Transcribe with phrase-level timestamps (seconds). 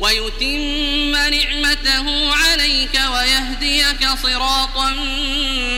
[0.00, 4.90] ويتم نعمته عليك ويهديك صراطا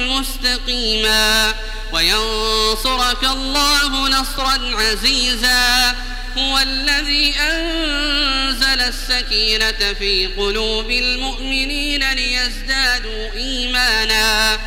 [0.08, 1.54] مستقيما
[1.92, 5.94] وينصرك الله نصرا عزيزا
[6.38, 14.58] هو الذي أنزل السكينة في قلوب المؤمنين ليزدادوا إيمانا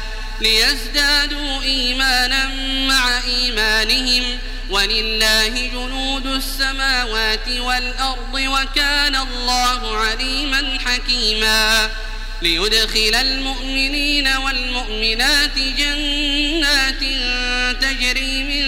[0.41, 2.47] ليزدادوا إيمانا
[2.87, 4.39] مع إيمانهم
[4.71, 11.89] ولله جنود السماوات والأرض وكان الله عليما حكيما.
[12.41, 16.99] ليدخل المؤمنين والمؤمنات جنات
[17.81, 18.65] تجري من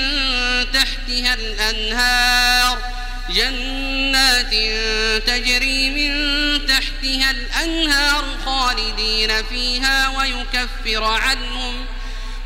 [0.72, 2.78] تحتها الأنهار.
[3.30, 4.53] جنات
[5.28, 6.11] تجري من
[6.67, 11.85] تحتها الأنهار خالدين فيها ويكفر عنهم.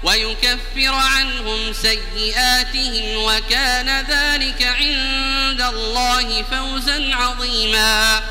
[0.04, 8.24] ويكفر عنهم سيئاتهم وكان ذلك عند الله فوزا عظيما.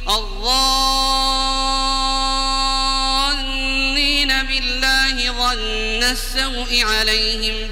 [0.09, 0.72] الظانين
[4.44, 7.72] بالله ظن السوء عليهم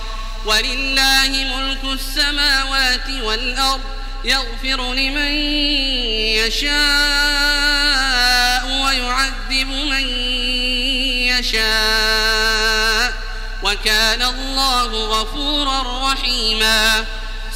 [0.45, 3.81] ولله ملك السماوات والأرض
[4.25, 5.31] يغفر لمن
[6.45, 6.71] يشاء
[8.83, 10.07] ويعذب من
[11.39, 13.13] يشاء
[13.63, 17.05] وكان الله غفورا رحيما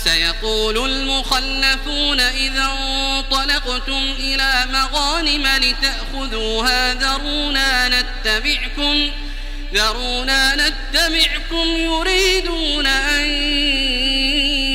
[0.03, 9.11] سيقول المخلفون إذا انطلقتم إلى مغانم لتأخذوها ذرونا نتبعكم
[9.73, 13.25] ذرونا نتبعكم يريدون أن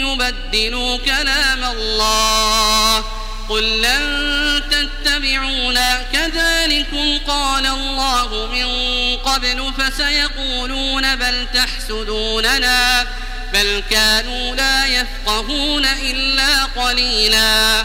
[0.07, 3.05] يبدلوا كلام الله
[3.49, 8.67] قل لن تتبعونا كذلكم قال الله من
[9.17, 13.07] قبل فسيقولون بل تحسدوننا
[13.53, 17.85] بل كانوا لا يفقهون إلا قليلا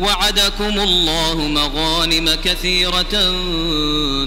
[0.00, 3.34] وعدكم الله مغانم كثيرة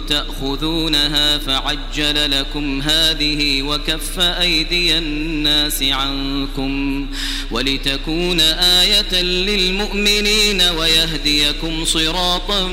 [0.10, 7.08] تأخذونها فعجل لكم هذه وكف أيدي الناس عنكم
[7.52, 12.68] ولتكون آية للمؤمنين ويهديكم صراطا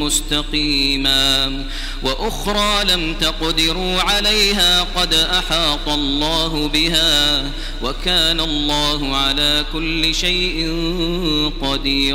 [0.00, 1.64] مستقيما
[2.02, 7.50] وأخرى لم تقدروا عليها قد أحاط الله بها
[7.82, 10.66] وكان الله على كل شيء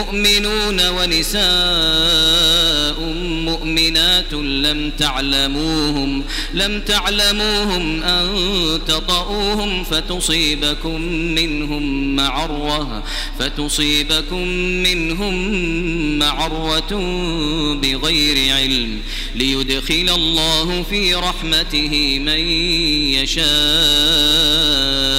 [0.00, 1.40] مؤمنون ونساء
[3.50, 6.24] مؤمنات لم تعلموهم
[6.54, 8.28] لم تعلموهم أن
[8.88, 13.04] تطؤوهم فتصيبكم منهم معرة
[13.38, 14.48] فتصيبكم
[14.86, 15.34] منهم
[16.18, 16.92] معرة
[17.82, 19.00] بغير علم.
[19.34, 22.38] ليدخل الله في رحمته من
[23.18, 25.09] يشاء.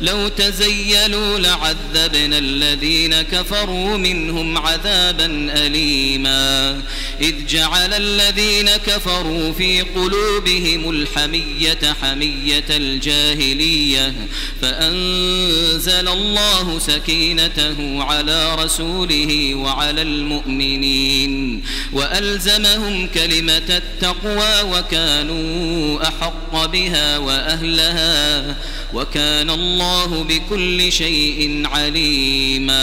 [0.00, 5.26] لو تزيلوا لعذبنا الذين كفروا منهم عذابا
[5.66, 6.82] أليما.
[7.20, 14.14] إذ جعل الذين كفروا في قلوبهم الحمية حمية الجاهلية
[14.62, 21.62] فأنزل الله سكينته على رسوله وعلى المؤمنين
[21.92, 28.56] وألزمهم كلمة التقوى وكانوا أحق بها وأهلها.
[28.94, 32.80] وكان الله بكل شيء عليما.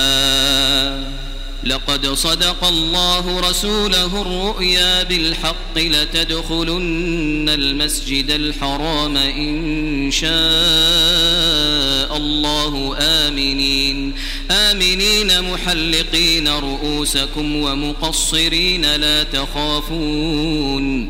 [1.63, 12.95] لقد صدق الله رسوله الرؤيا بالحق لتدخلن المسجد الحرام إن شاء الله.
[12.99, 14.13] آمنين.
[14.51, 21.09] آمنين محلقين رؤوسكم ومقصرين لا تخافون.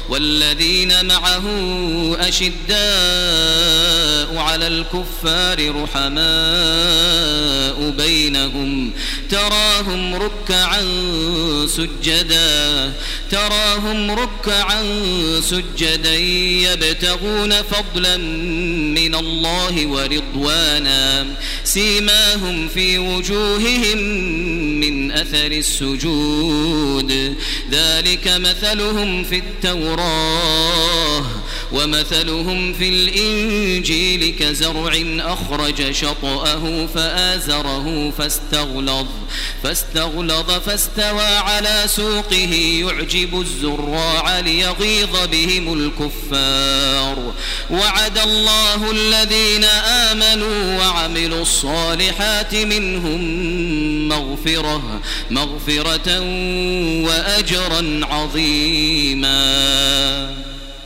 [0.11, 1.45] والذين معه
[2.19, 2.81] أشداء
[4.37, 8.91] على الكفار رحماء بينهم.
[9.29, 10.81] تراهم ركعا
[11.67, 12.91] سجدا
[13.31, 14.83] تراهم ركعا
[15.41, 18.17] سجدا يبتغون فضلا
[18.97, 21.25] من الله ورضوانا.
[21.73, 23.97] سيماهم في وجوههم
[24.79, 27.35] من أثر السجود.
[27.71, 31.25] ذلك مثلهم في التوراة.
[31.73, 39.07] ومثلهم في الإنجيل كزرع أخرج شطأه فآزره فاستغلظ
[39.63, 47.33] فاستغلظ فاستوى على سوقه يعجب الزراع ليغيظ بهم الكفار.
[47.69, 53.21] وعد الله الذين آمنوا وعملوا الصالحات منهم
[54.07, 55.01] مغفرة
[55.31, 56.19] مغفرة
[57.05, 59.31] وأجرا عظيما.